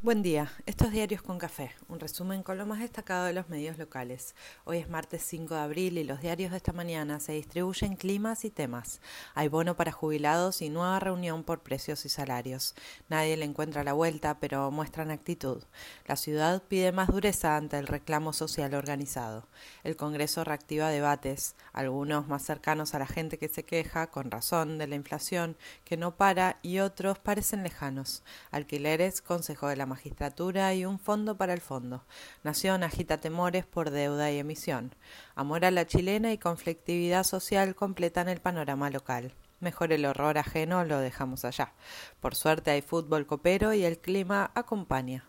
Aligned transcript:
Buen 0.00 0.22
día, 0.22 0.52
estos 0.64 0.92
diarios 0.92 1.22
con 1.22 1.38
café, 1.38 1.72
un 1.88 1.98
resumen 1.98 2.44
con 2.44 2.56
lo 2.56 2.64
más 2.66 2.78
destacado 2.78 3.24
de 3.24 3.32
los 3.32 3.48
medios 3.48 3.78
locales. 3.78 4.36
Hoy 4.64 4.78
es 4.78 4.88
martes 4.88 5.22
5 5.22 5.56
de 5.56 5.60
abril 5.60 5.98
y 5.98 6.04
los 6.04 6.20
diarios 6.20 6.52
de 6.52 6.58
esta 6.58 6.72
mañana 6.72 7.18
se 7.18 7.32
distribuyen 7.32 7.96
climas 7.96 8.44
y 8.44 8.50
temas. 8.50 9.00
Hay 9.34 9.48
bono 9.48 9.76
para 9.76 9.90
jubilados 9.90 10.62
y 10.62 10.68
nueva 10.68 11.00
reunión 11.00 11.42
por 11.42 11.64
precios 11.64 12.04
y 12.04 12.10
salarios. 12.10 12.76
Nadie 13.08 13.36
le 13.36 13.44
encuentra 13.44 13.82
la 13.82 13.92
vuelta, 13.92 14.38
pero 14.38 14.70
muestran 14.70 15.10
actitud. 15.10 15.64
La 16.06 16.14
ciudad 16.14 16.62
pide 16.62 16.92
más 16.92 17.08
dureza 17.08 17.56
ante 17.56 17.76
el 17.76 17.88
reclamo 17.88 18.32
social 18.32 18.74
organizado. 18.74 19.48
El 19.82 19.96
Congreso 19.96 20.44
reactiva 20.44 20.90
debates, 20.90 21.56
algunos 21.72 22.28
más 22.28 22.44
cercanos 22.44 22.94
a 22.94 23.00
la 23.00 23.08
gente 23.08 23.36
que 23.36 23.48
se 23.48 23.64
queja, 23.64 24.12
con 24.12 24.30
razón, 24.30 24.78
de 24.78 24.86
la 24.86 24.94
inflación, 24.94 25.56
que 25.84 25.96
no 25.96 26.16
para, 26.16 26.60
y 26.62 26.78
otros 26.78 27.18
parecen 27.18 27.64
lejanos. 27.64 28.22
Alquileres, 28.52 29.22
Consejo 29.22 29.66
de 29.66 29.74
la 29.74 29.87
magistratura 29.88 30.72
y 30.74 30.84
un 30.84 31.00
fondo 31.00 31.36
para 31.36 31.52
el 31.52 31.60
fondo. 31.60 32.04
Nación 32.44 32.84
agita 32.84 33.18
temores 33.18 33.66
por 33.66 33.90
deuda 33.90 34.30
y 34.30 34.38
emisión. 34.38 34.94
Amor 35.34 35.64
a 35.64 35.72
la 35.72 35.86
chilena 35.86 36.32
y 36.32 36.38
conflictividad 36.38 37.24
social 37.24 37.74
completan 37.74 38.28
el 38.28 38.40
panorama 38.40 38.90
local. 38.90 39.32
Mejor 39.58 39.92
el 39.92 40.06
horror 40.06 40.38
ajeno 40.38 40.84
lo 40.84 41.00
dejamos 41.00 41.44
allá. 41.44 41.72
Por 42.20 42.36
suerte 42.36 42.70
hay 42.70 42.82
fútbol 42.82 43.26
copero 43.26 43.74
y 43.74 43.84
el 43.84 43.98
clima 43.98 44.52
acompaña. 44.54 45.24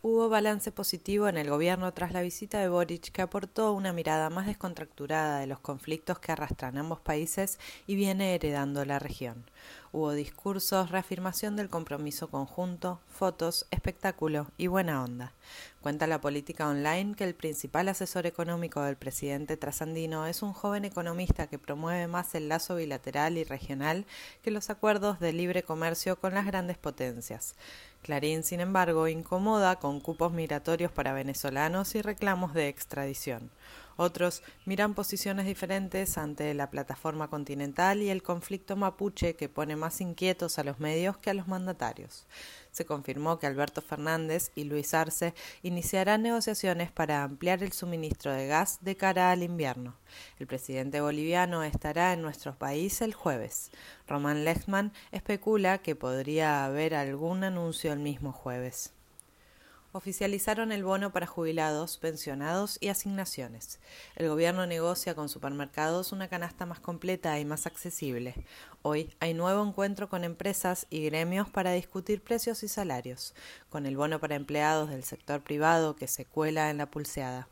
Hubo 0.00 0.28
balance 0.28 0.70
positivo 0.70 1.26
en 1.26 1.36
el 1.36 1.50
gobierno 1.50 1.92
tras 1.92 2.12
la 2.12 2.22
visita 2.22 2.60
de 2.60 2.68
Boric 2.68 3.10
que 3.10 3.20
aportó 3.20 3.72
una 3.72 3.92
mirada 3.92 4.30
más 4.30 4.46
descontracturada 4.46 5.40
de 5.40 5.48
los 5.48 5.58
conflictos 5.58 6.20
que 6.20 6.30
arrastran 6.30 6.78
ambos 6.78 7.00
países 7.00 7.58
y 7.88 7.96
viene 7.96 8.36
heredando 8.36 8.84
la 8.84 9.00
región. 9.00 9.44
Hubo 9.90 10.12
discursos, 10.12 10.90
reafirmación 10.90 11.56
del 11.56 11.70
compromiso 11.70 12.28
conjunto, 12.28 13.00
fotos, 13.08 13.66
espectáculo 13.70 14.48
y 14.58 14.66
buena 14.66 15.02
onda. 15.02 15.32
Cuenta 15.80 16.06
la 16.06 16.20
política 16.20 16.68
online 16.68 17.14
que 17.14 17.24
el 17.24 17.34
principal 17.34 17.88
asesor 17.88 18.26
económico 18.26 18.82
del 18.82 18.96
presidente 18.96 19.56
trasandino 19.56 20.26
es 20.26 20.42
un 20.42 20.52
joven 20.52 20.84
economista 20.84 21.46
que 21.46 21.58
promueve 21.58 22.06
más 22.06 22.34
el 22.34 22.50
lazo 22.50 22.76
bilateral 22.76 23.38
y 23.38 23.44
regional 23.44 24.04
que 24.42 24.50
los 24.50 24.68
acuerdos 24.68 25.20
de 25.20 25.32
libre 25.32 25.62
comercio 25.62 26.20
con 26.20 26.34
las 26.34 26.44
grandes 26.44 26.76
potencias. 26.76 27.54
Clarín, 28.02 28.44
sin 28.44 28.60
embargo, 28.60 29.08
incomoda 29.08 29.76
con 29.76 30.00
cupos 30.00 30.32
migratorios 30.32 30.92
para 30.92 31.14
venezolanos 31.14 31.94
y 31.94 32.02
reclamos 32.02 32.52
de 32.52 32.68
extradición. 32.68 33.50
Otros 34.00 34.44
miran 34.64 34.94
posiciones 34.94 35.44
diferentes 35.44 36.18
ante 36.18 36.54
la 36.54 36.70
plataforma 36.70 37.26
continental 37.26 38.00
y 38.00 38.10
el 38.10 38.22
conflicto 38.22 38.76
mapuche 38.76 39.34
que 39.34 39.48
pone 39.48 39.74
más 39.74 40.00
inquietos 40.00 40.60
a 40.60 40.62
los 40.62 40.78
medios 40.78 41.16
que 41.16 41.30
a 41.30 41.34
los 41.34 41.48
mandatarios. 41.48 42.24
Se 42.70 42.86
confirmó 42.86 43.40
que 43.40 43.48
Alberto 43.48 43.82
Fernández 43.82 44.52
y 44.54 44.62
Luis 44.62 44.94
Arce 44.94 45.34
iniciarán 45.64 46.22
negociaciones 46.22 46.92
para 46.92 47.24
ampliar 47.24 47.64
el 47.64 47.72
suministro 47.72 48.32
de 48.32 48.46
gas 48.46 48.78
de 48.82 48.96
cara 48.96 49.32
al 49.32 49.42
invierno. 49.42 49.96
El 50.38 50.46
presidente 50.46 51.00
boliviano 51.00 51.64
estará 51.64 52.12
en 52.12 52.22
nuestro 52.22 52.56
país 52.56 53.02
el 53.02 53.14
jueves. 53.14 53.72
Román 54.06 54.44
Lechman 54.44 54.92
especula 55.10 55.78
que 55.78 55.96
podría 55.96 56.64
haber 56.64 56.94
algún 56.94 57.42
anuncio 57.42 57.92
el 57.92 57.98
mismo 57.98 58.30
jueves 58.30 58.92
oficializaron 59.98 60.70
el 60.70 60.84
bono 60.84 61.12
para 61.12 61.26
jubilados, 61.26 61.98
pensionados 61.98 62.78
y 62.80 62.88
asignaciones. 62.88 63.80
El 64.14 64.28
gobierno 64.28 64.64
negocia 64.64 65.16
con 65.16 65.28
supermercados 65.28 66.12
una 66.12 66.28
canasta 66.28 66.66
más 66.66 66.78
completa 66.78 67.38
y 67.40 67.44
más 67.44 67.66
accesible. 67.66 68.34
Hoy 68.82 69.12
hay 69.18 69.34
nuevo 69.34 69.66
encuentro 69.66 70.08
con 70.08 70.22
empresas 70.22 70.86
y 70.88 71.04
gremios 71.04 71.50
para 71.50 71.72
discutir 71.72 72.22
precios 72.22 72.62
y 72.62 72.68
salarios, 72.68 73.34
con 73.68 73.86
el 73.86 73.96
bono 73.96 74.20
para 74.20 74.36
empleados 74.36 74.88
del 74.88 75.02
sector 75.02 75.42
privado 75.42 75.96
que 75.96 76.06
se 76.06 76.24
cuela 76.24 76.70
en 76.70 76.78
la 76.78 76.90
pulseada. 76.90 77.48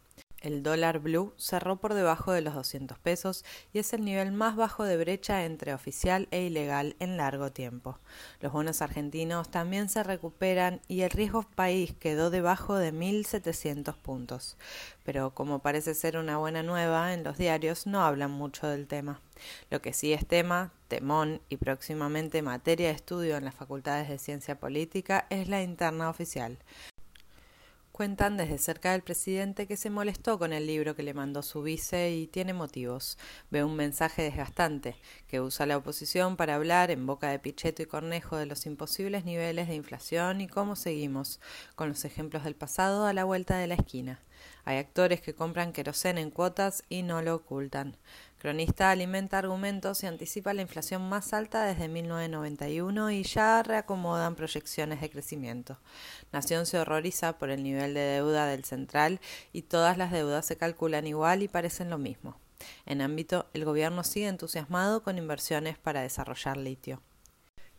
El 0.46 0.62
dólar 0.62 1.00
blue 1.00 1.34
cerró 1.36 1.80
por 1.80 1.92
debajo 1.92 2.30
de 2.30 2.40
los 2.40 2.54
200 2.54 3.00
pesos 3.00 3.44
y 3.72 3.80
es 3.80 3.92
el 3.92 4.04
nivel 4.04 4.30
más 4.30 4.54
bajo 4.54 4.84
de 4.84 4.96
brecha 4.96 5.44
entre 5.44 5.74
oficial 5.74 6.28
e 6.30 6.42
ilegal 6.42 6.94
en 7.00 7.16
largo 7.16 7.50
tiempo. 7.50 7.98
Los 8.38 8.52
bonos 8.52 8.80
argentinos 8.80 9.50
también 9.50 9.88
se 9.88 10.04
recuperan 10.04 10.80
y 10.86 11.00
el 11.00 11.10
riesgo 11.10 11.42
país 11.42 11.94
quedó 11.98 12.30
debajo 12.30 12.76
de 12.76 12.92
1.700 12.92 13.96
puntos. 13.96 14.56
Pero 15.02 15.34
como 15.34 15.62
parece 15.62 15.94
ser 15.94 16.16
una 16.16 16.38
buena 16.38 16.62
nueva, 16.62 17.12
en 17.12 17.24
los 17.24 17.38
diarios 17.38 17.88
no 17.88 18.04
hablan 18.04 18.30
mucho 18.30 18.68
del 18.68 18.86
tema. 18.86 19.20
Lo 19.68 19.82
que 19.82 19.92
sí 19.92 20.12
es 20.12 20.28
tema, 20.28 20.70
temón 20.86 21.40
y 21.48 21.56
próximamente 21.56 22.40
materia 22.42 22.86
de 22.86 22.94
estudio 22.94 23.36
en 23.36 23.46
las 23.46 23.56
facultades 23.56 24.08
de 24.08 24.18
ciencia 24.18 24.60
política 24.60 25.26
es 25.28 25.48
la 25.48 25.64
interna 25.64 26.08
oficial. 26.08 26.56
Cuentan 27.96 28.36
desde 28.36 28.58
cerca 28.58 28.92
del 28.92 29.00
presidente 29.00 29.66
que 29.66 29.78
se 29.78 29.88
molestó 29.88 30.38
con 30.38 30.52
el 30.52 30.66
libro 30.66 30.94
que 30.94 31.02
le 31.02 31.14
mandó 31.14 31.40
su 31.40 31.62
vice 31.62 32.10
y 32.10 32.26
tiene 32.26 32.52
motivos. 32.52 33.16
Ve 33.50 33.64
un 33.64 33.74
mensaje 33.74 34.20
desgastante 34.20 34.96
que 35.28 35.40
usa 35.40 35.64
la 35.64 35.78
oposición 35.78 36.36
para 36.36 36.56
hablar 36.56 36.90
en 36.90 37.06
boca 37.06 37.30
de 37.30 37.38
Pichetto 37.38 37.80
y 37.80 37.86
Cornejo 37.86 38.36
de 38.36 38.44
los 38.44 38.66
imposibles 38.66 39.24
niveles 39.24 39.66
de 39.66 39.76
inflación 39.76 40.42
y 40.42 40.46
cómo 40.46 40.76
seguimos, 40.76 41.40
con 41.74 41.88
los 41.88 42.04
ejemplos 42.04 42.44
del 42.44 42.54
pasado 42.54 43.06
a 43.06 43.14
la 43.14 43.24
vuelta 43.24 43.56
de 43.56 43.66
la 43.66 43.76
esquina. 43.76 44.20
Hay 44.66 44.76
actores 44.76 45.22
que 45.22 45.34
compran 45.34 45.72
querosén 45.72 46.18
en 46.18 46.30
cuotas 46.30 46.82
y 46.90 47.02
no 47.02 47.22
lo 47.22 47.36
ocultan. 47.36 47.96
Cronista 48.38 48.90
alimenta 48.90 49.38
argumentos 49.38 50.02
y 50.02 50.06
anticipa 50.06 50.52
la 50.52 50.60
inflación 50.60 51.08
más 51.08 51.32
alta 51.32 51.64
desde 51.64 51.88
1991 51.88 53.10
y 53.10 53.22
ya 53.22 53.62
reacomodan 53.62 54.34
proyecciones 54.34 55.00
de 55.00 55.08
crecimiento. 55.08 55.78
Nación 56.32 56.66
se 56.66 56.78
horroriza 56.78 57.38
por 57.38 57.48
el 57.48 57.62
nivel 57.62 57.94
de 57.94 58.00
deuda 58.00 58.46
del 58.46 58.64
central 58.64 59.20
y 59.54 59.62
todas 59.62 59.96
las 59.96 60.12
deudas 60.12 60.44
se 60.44 60.58
calculan 60.58 61.06
igual 61.06 61.42
y 61.42 61.48
parecen 61.48 61.88
lo 61.88 61.96
mismo. 61.96 62.38
En 62.84 63.00
ámbito, 63.00 63.46
el 63.54 63.64
gobierno 63.64 64.04
sigue 64.04 64.28
entusiasmado 64.28 65.02
con 65.02 65.16
inversiones 65.16 65.78
para 65.78 66.02
desarrollar 66.02 66.58
litio. 66.58 67.00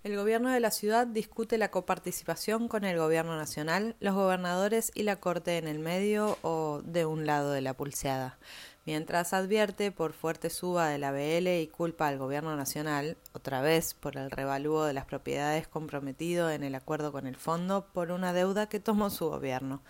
El 0.04 0.16
gobierno 0.16 0.50
de 0.50 0.60
la 0.60 0.72
ciudad 0.72 1.06
discute 1.06 1.58
la 1.58 1.70
coparticipación 1.70 2.68
con 2.68 2.84
el 2.84 2.98
gobierno 2.98 3.36
nacional, 3.36 3.96
los 4.00 4.16
gobernadores 4.16 4.92
y 4.96 5.04
la 5.04 5.18
corte 5.18 5.58
en 5.58 5.68
el 5.68 5.80
medio 5.80 6.38
o 6.42 6.82
de 6.84 7.06
un 7.06 7.26
lado 7.26 7.52
de 7.52 7.62
la 7.62 7.74
pulseada 7.74 8.38
mientras 8.88 9.34
advierte 9.34 9.92
por 9.92 10.14
fuerte 10.14 10.50
suba 10.50 10.88
de 10.88 10.98
la 10.98 11.12
BL 11.12 11.48
y 11.62 11.68
culpa 11.68 12.08
al 12.08 12.18
gobierno 12.18 12.56
nacional, 12.56 13.18
otra 13.34 13.62
vez 13.62 13.94
por 13.94 14.16
el 14.16 14.32
revalúo 14.32 14.86
de 14.86 14.94
las 14.94 15.06
propiedades 15.06 15.68
comprometido 15.68 16.50
en 16.50 16.64
el 16.64 16.74
acuerdo 16.74 17.12
con 17.12 17.28
el 17.28 17.36
fondo 17.36 17.86
por 17.94 18.12
una 18.12 18.32
deuda 18.32 18.70
que 18.70 18.80
tomó 18.80 19.10
su 19.10 19.30
gobierno. 19.30 19.82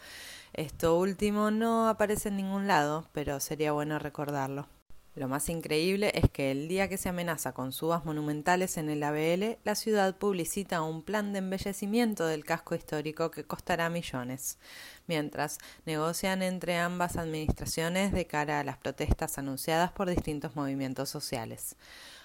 Esto 0.54 0.98
último 0.98 1.52
no 1.52 1.88
aparece 1.88 2.30
en 2.30 2.38
ningún 2.38 2.66
lado, 2.66 3.08
pero 3.14 3.40
sería 3.40 3.72
bueno 3.72 4.00
recordarlo. 4.00 4.68
Lo 5.18 5.28
más 5.28 5.50
increíble 5.50 6.12
es 6.14 6.30
que 6.30 6.52
el 6.52 6.68
día 6.68 6.90
que 6.90 6.98
se 7.00 7.10
amenaza 7.10 7.52
con 7.52 7.72
subas 7.72 8.06
monumentales 8.06 8.78
en 8.78 8.88
el 8.88 9.02
ABL, 9.02 9.58
la 9.64 9.74
ciudad 9.74 10.16
publicita 10.16 10.84
un 10.84 11.02
plan 11.02 11.34
de 11.34 11.40
embellecimiento 11.40 12.28
del 12.28 12.46
casco 12.46 12.76
histórico 12.76 13.32
que 13.32 13.44
costará 13.44 13.90
millones, 13.90 14.60
mientras 15.08 15.58
negocian 15.88 16.44
entre 16.44 16.78
ambas 16.78 17.18
administraciones 17.18 18.12
de 18.12 18.28
cara 18.28 18.60
a 18.60 18.64
las 18.64 18.78
protestas 18.78 19.40
anunciadas 19.40 19.92
por 19.92 20.08
distintos 20.08 20.56
movimientos 20.56 21.10
sociales. 21.10 21.78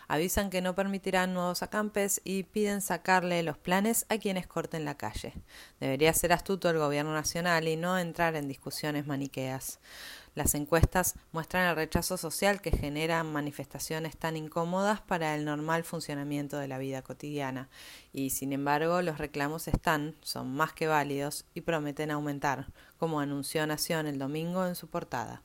Avisan 0.08 0.50
que 0.50 0.60
no 0.60 0.74
permitirán 0.74 1.34
nuevos 1.34 1.62
acampes 1.62 2.20
y 2.24 2.42
piden 2.42 2.80
sacarle 2.80 3.42
los 3.42 3.56
planes 3.56 4.06
a 4.08 4.18
quienes 4.18 4.46
corten 4.46 4.84
la 4.84 4.96
calle. 4.96 5.34
Debería 5.80 6.12
ser 6.12 6.32
astuto 6.32 6.70
el 6.70 6.78
gobierno 6.78 7.12
nacional 7.12 7.68
y 7.68 7.76
no 7.76 7.98
entrar 7.98 8.36
en 8.36 8.48
discusiones 8.48 9.06
maniqueas. 9.06 9.78
Las 10.34 10.54
encuestas 10.54 11.14
muestran 11.32 11.68
el 11.68 11.76
rechazo 11.76 12.16
social 12.16 12.62
que 12.62 12.70
generan 12.70 13.30
manifestaciones 13.30 14.16
tan 14.16 14.36
incómodas 14.38 15.02
para 15.02 15.34
el 15.34 15.44
normal 15.44 15.84
funcionamiento 15.84 16.56
de 16.56 16.68
la 16.68 16.78
vida 16.78 17.02
cotidiana, 17.02 17.68
y 18.14 18.30
sin 18.30 18.54
embargo 18.54 19.02
los 19.02 19.18
reclamos 19.18 19.68
están, 19.68 20.16
son 20.22 20.50
más 20.54 20.72
que 20.72 20.86
válidos 20.86 21.44
y 21.52 21.60
prometen 21.60 22.10
aumentar, 22.10 22.68
como 22.96 23.20
anunció 23.20 23.66
Nación 23.66 24.06
el 24.06 24.18
domingo 24.18 24.66
en 24.66 24.74
su 24.74 24.88
portada. 24.88 25.42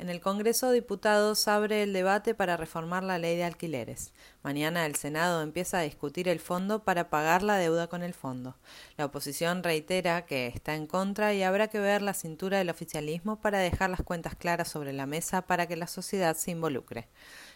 En 0.00 0.08
el 0.08 0.22
Congreso 0.22 0.68
de 0.68 0.76
Diputados 0.76 1.46
abre 1.46 1.82
el 1.82 1.92
debate 1.92 2.34
para 2.34 2.56
reformar 2.56 3.04
la 3.04 3.18
ley 3.18 3.36
de 3.36 3.44
alquileres. 3.44 4.14
Mañana 4.42 4.86
el 4.86 4.96
Senado 4.96 5.42
empieza 5.42 5.78
a 5.78 5.82
discutir 5.82 6.26
el 6.26 6.40
fondo 6.40 6.84
para 6.84 7.10
pagar 7.10 7.42
la 7.42 7.58
deuda 7.58 7.86
con 7.88 8.02
el 8.02 8.14
fondo. 8.14 8.56
La 8.96 9.04
oposición 9.04 9.62
reitera 9.62 10.24
que 10.24 10.46
está 10.46 10.74
en 10.74 10.86
contra 10.86 11.34
y 11.34 11.42
habrá 11.42 11.68
que 11.68 11.80
ver 11.80 12.00
la 12.00 12.14
cintura 12.14 12.56
del 12.56 12.70
oficialismo 12.70 13.42
para 13.42 13.58
dejar 13.58 13.90
las 13.90 14.02
cuentas 14.02 14.34
claras 14.36 14.68
sobre 14.68 14.94
la 14.94 15.04
mesa 15.04 15.42
para 15.42 15.66
que 15.66 15.76
la 15.76 15.86
sociedad 15.86 16.34
se 16.34 16.52
involucre. 16.52 17.08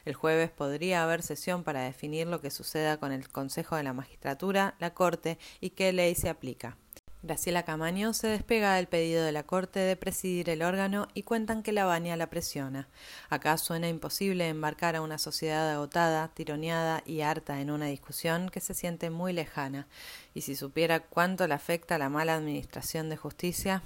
El 0.05 0.13
jueves 0.13 0.51
podría 0.51 1.03
haber 1.03 1.23
sesión 1.23 1.65
para 1.65 1.81
definir 1.81 2.27
lo 2.27 2.43
que 2.43 2.51
suceda 2.51 2.99
con 2.99 3.11
el 3.11 3.27
Consejo 3.31 3.77
de 3.77 3.85
la 3.85 3.95
Magistratura, 3.95 4.75
la 4.81 4.93
Corte 4.93 5.39
y 5.63 5.71
qué 5.71 5.95
ley 5.95 6.15
se 6.15 6.29
aplica. 6.29 6.77
Graciela 7.25 7.63
Camaño 7.63 8.13
se 8.13 8.27
despega 8.27 8.75
del 8.75 8.87
pedido 8.87 9.25
de 9.25 9.33
la 9.33 9.45
Corte 9.45 9.81
de 9.81 9.97
presidir 9.97 10.51
el 10.51 10.61
órgano 10.61 11.09
y 11.15 11.23
cuentan 11.23 11.63
que 11.63 11.73
la 11.73 11.87
baña 11.87 12.19
la 12.19 12.29
presiona. 12.29 12.87
Acá 13.31 13.57
suena 13.57 13.89
imposible 13.89 14.47
embarcar 14.47 14.95
a 14.95 15.01
una 15.01 15.17
sociedad 15.17 15.73
agotada, 15.73 16.29
tironeada 16.35 17.03
y 17.07 17.23
harta 17.23 17.63
en 17.63 17.71
una 17.71 17.87
discusión 17.87 18.51
que 18.51 18.61
se 18.61 18.75
siente 18.75 19.09
muy 19.09 19.33
lejana. 19.33 19.87
Y 20.35 20.43
si 20.43 20.55
supiera 20.55 21.01
cuánto 21.01 21.49
le 21.49 21.55
afecta 21.55 21.97
la 21.97 22.11
mala 22.11 22.35
administración 22.35 23.09
de 23.09 23.17
justicia. 23.17 23.83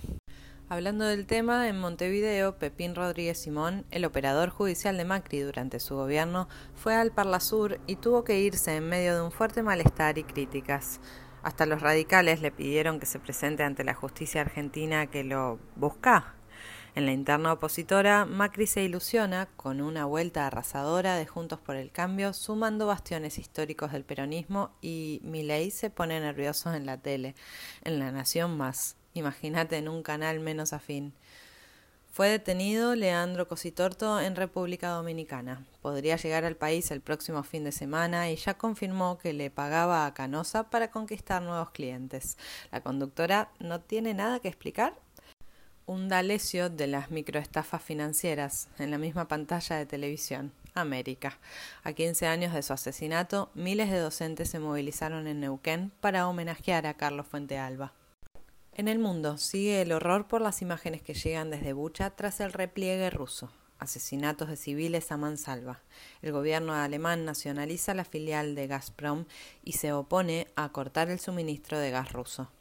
Hablando 0.69 1.05
del 1.05 1.25
tema, 1.25 1.69
en 1.69 1.79
Montevideo, 1.79 2.59
Pepín 2.59 2.97
Rodríguez 2.97 3.41
Simón, 3.41 3.87
el 3.93 4.05
operador 4.05 4.51
judicial 4.51 4.97
de 4.97 5.05
Macri 5.05 5.39
durante 5.39 5.79
su 5.79 5.95
gobierno, 5.95 6.49
fue 6.75 6.97
al 6.97 7.13
Parla 7.13 7.39
Sur 7.39 7.79
y 7.87 7.95
tuvo 7.95 8.25
que 8.25 8.41
irse 8.41 8.75
en 8.75 8.89
medio 8.89 9.15
de 9.15 9.23
un 9.23 9.31
fuerte 9.31 9.63
malestar 9.63 10.19
y 10.19 10.25
críticas. 10.25 10.99
Hasta 11.43 11.67
los 11.67 11.83
radicales 11.83 12.41
le 12.41 12.51
pidieron 12.51 13.01
que 13.01 13.07
se 13.07 13.19
presente 13.19 13.63
ante 13.63 13.85
la 13.85 13.95
justicia 13.95 14.41
argentina 14.41 15.07
que 15.07 15.25
lo 15.25 15.59
busca. 15.77 16.35
En 16.95 17.07
la 17.07 17.13
interna 17.13 17.53
opositora, 17.53 18.25
Macri 18.25 18.67
se 18.67 18.83
ilusiona 18.83 19.47
con 19.57 19.81
una 19.81 20.05
vuelta 20.05 20.47
arrasadora 20.47 21.15
de 21.15 21.27
Juntos 21.27 21.61
por 21.61 21.77
el 21.77 21.93
Cambio, 21.93 22.33
sumando 22.33 22.87
bastiones 22.89 23.39
históricos 23.39 23.93
del 23.93 24.05
peronismo 24.05 24.73
y 24.81 25.21
Milei 25.23 25.71
se 25.71 25.91
pone 25.91 26.19
nervioso 26.19 26.75
en 26.75 26.87
la 26.87 26.97
tele, 26.97 27.37
en 27.85 28.01
La 28.01 28.11
Nación 28.11 28.57
más. 28.57 28.97
Imagínate 29.15 29.77
en 29.77 29.89
un 29.89 30.03
canal 30.03 30.41
menos 30.41 30.73
afín. 30.73 31.15
Fue 32.19 32.31
detenido 32.31 32.97
Leandro 32.97 33.47
Cositorto 33.47 34.21
en 34.21 34.35
República 34.35 34.89
Dominicana. 34.89 35.65
Podría 35.83 36.17
llegar 36.17 36.45
al 36.45 36.57
país 36.57 36.91
el 36.91 37.01
próximo 37.01 37.45
fin 37.45 37.63
de 37.63 37.71
semana 37.71 38.29
y 38.29 38.35
ya 38.35 38.55
confirmó 38.55 39.19
que 39.19 39.33
le 39.33 39.53
pagaba 39.53 40.05
a 40.05 40.15
Canosa 40.15 40.69
para 40.69 40.91
conquistar 40.91 41.43
nuevos 41.43 41.71
clientes. 41.71 42.37
La 42.73 42.81
conductora 42.81 43.53
no 43.61 43.81
tiene 43.83 44.15
nada 44.15 44.41
que 44.41 44.49
explicar. 44.49 44.95
Un 45.87 46.09
dalecio 46.09 46.71
de 46.71 46.89
las 46.89 47.13
microestafas 47.13 47.83
financieras 47.83 48.67
en 48.81 48.91
la 48.91 48.99
misma 48.99 49.29
pantalla 49.29 49.77
de 49.77 49.87
televisión. 49.87 50.51
América. 50.75 51.39
A 51.85 51.93
15 51.93 52.27
años 52.27 52.53
de 52.53 52.63
su 52.63 52.73
asesinato, 52.73 53.49
miles 53.55 53.93
de 53.93 53.99
docentes 54.01 54.51
se 54.51 54.59
movilizaron 54.59 55.29
en 55.29 55.39
Neuquén 55.39 55.93
para 56.01 56.27
homenajear 56.27 56.85
a 56.89 56.95
Carlos 56.95 57.29
Fuentealba. 57.29 57.93
En 58.79 58.87
el 58.87 59.01
mundo 59.01 59.39
sigue 59.39 59.83
el 59.83 59.91
horror 59.91 60.29
por 60.29 60.41
las 60.41 60.63
imágenes 60.63 61.03
que 61.03 61.13
llegan 61.13 61.51
desde 61.51 61.73
Bucha 61.73 62.11
tras 62.11 62.39
el 62.39 62.53
repliegue 62.53 63.11
ruso. 63.11 63.51
Asesinatos 63.81 64.49
de 64.49 64.57
civiles 64.57 65.11
a 65.11 65.17
mansalva. 65.17 65.83
El 66.23 66.31
gobierno 66.31 66.73
alemán 66.73 67.25
nacionaliza 67.25 67.93
la 67.95 68.05
filial 68.05 68.55
de 68.55 68.69
Gazprom 68.69 69.25
y 69.65 69.73
se 69.73 69.93
opone 69.93 70.47
a 70.55 70.69
cortar 70.69 71.11
el 71.11 71.19
suministro 71.19 71.81
de 71.81 71.91
gas 71.91 72.13
ruso. 72.13 72.53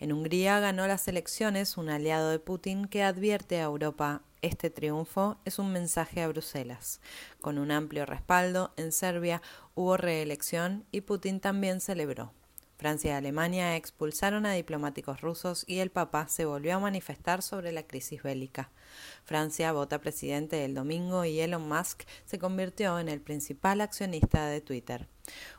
En 0.00 0.14
Hungría 0.14 0.60
ganó 0.60 0.86
las 0.86 1.08
elecciones 1.08 1.76
un 1.76 1.90
aliado 1.90 2.30
de 2.30 2.38
Putin 2.38 2.86
que 2.86 3.02
advierte 3.02 3.58
a 3.60 3.64
Europa 3.64 4.22
este 4.40 4.70
triunfo 4.70 5.36
es 5.44 5.58
un 5.58 5.74
mensaje 5.74 6.22
a 6.22 6.28
Bruselas. 6.28 7.02
Con 7.42 7.58
un 7.58 7.70
amplio 7.70 8.06
respaldo, 8.06 8.72
en 8.78 8.92
Serbia 8.92 9.42
hubo 9.74 9.98
reelección 9.98 10.86
y 10.90 11.02
Putin 11.02 11.38
también 11.38 11.82
celebró. 11.82 12.32
Francia 12.76 13.12
y 13.12 13.14
Alemania 13.14 13.76
expulsaron 13.76 14.44
a 14.44 14.52
diplomáticos 14.52 15.22
rusos 15.22 15.64
y 15.66 15.78
el 15.78 15.90
Papa 15.90 16.28
se 16.28 16.44
volvió 16.44 16.76
a 16.76 16.80
manifestar 16.80 17.42
sobre 17.42 17.72
la 17.72 17.86
crisis 17.86 18.22
bélica. 18.22 18.70
Francia 19.24 19.72
vota 19.72 20.00
presidente 20.00 20.64
el 20.64 20.74
domingo 20.74 21.24
y 21.24 21.40
Elon 21.40 21.68
Musk 21.68 22.02
se 22.26 22.38
convirtió 22.38 22.98
en 22.98 23.08
el 23.08 23.20
principal 23.20 23.80
accionista 23.80 24.46
de 24.46 24.60
Twitter. 24.60 25.08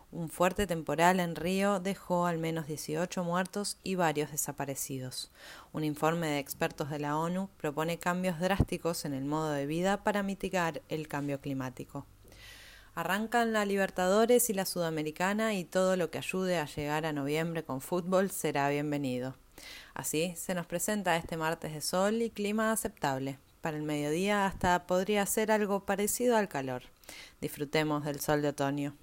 Un 0.09 0.29
fuerte 0.29 0.67
temporal 0.67 1.19
en 1.19 1.35
Río 1.35 1.81
dejó 1.81 2.27
al 2.27 2.37
menos 2.37 2.67
18 2.67 3.23
muertos 3.25 3.77
y 3.83 3.95
varios 3.95 4.31
desaparecidos. 4.31 5.31
Un 5.73 5.83
informe 5.83 6.27
de 6.27 6.39
expertos 6.39 6.89
de 6.89 6.99
la 6.99 7.17
ONU 7.17 7.49
propone 7.57 7.99
cambios 7.99 8.39
drásticos 8.39 9.03
en 9.03 9.13
el 9.13 9.25
modo 9.25 9.51
de 9.51 9.65
vida 9.65 10.03
para 10.03 10.23
mitigar 10.23 10.81
el 10.87 11.09
cambio 11.09 11.41
climático. 11.41 12.05
Arrancan 12.97 13.53
la 13.53 13.63
Libertadores 13.63 14.49
y 14.49 14.55
la 14.55 14.65
Sudamericana 14.65 15.53
y 15.53 15.65
todo 15.65 15.95
lo 15.97 16.09
que 16.09 16.17
ayude 16.17 16.57
a 16.57 16.65
llegar 16.65 17.05
a 17.05 17.13
noviembre 17.13 17.63
con 17.63 17.79
fútbol 17.79 18.31
será 18.31 18.69
bienvenido. 18.69 19.35
Así 19.93 20.33
se 20.35 20.55
nos 20.55 20.65
presenta 20.65 21.15
este 21.15 21.37
martes 21.37 21.73
de 21.73 21.81
sol 21.81 22.23
y 22.23 22.31
clima 22.31 22.71
aceptable. 22.71 23.37
Para 23.61 23.77
el 23.77 23.83
mediodía 23.83 24.47
hasta 24.47 24.87
podría 24.87 25.27
ser 25.27 25.51
algo 25.51 25.85
parecido 25.85 26.37
al 26.37 26.47
calor. 26.47 26.81
Disfrutemos 27.39 28.03
del 28.03 28.19
sol 28.19 28.41
de 28.41 28.47
otoño. 28.47 28.95